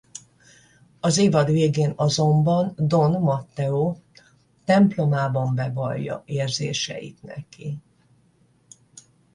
[0.99, 3.95] Az évad végén azonban Don Matteo
[4.63, 7.77] templomában bevallja érzéseit neki.